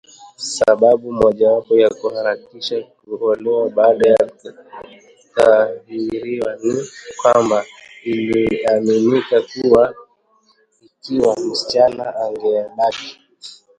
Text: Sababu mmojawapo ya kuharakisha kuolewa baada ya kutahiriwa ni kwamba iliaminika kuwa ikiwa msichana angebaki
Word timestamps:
Sababu 0.37 1.11
mmojawapo 1.11 1.77
ya 1.77 1.89
kuharakisha 1.89 2.81
kuolewa 2.81 3.69
baada 3.69 4.09
ya 4.09 4.17
kutahiriwa 5.31 6.55
ni 6.63 6.83
kwamba 7.21 7.65
iliaminika 8.03 9.41
kuwa 9.41 9.93
ikiwa 10.85 11.39
msichana 11.39 12.15
angebaki 12.15 13.19